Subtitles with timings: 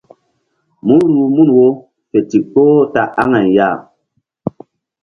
[0.85, 1.67] Mú ruh mun wo
[2.09, 3.69] fe ndikpoh ta aŋay ya.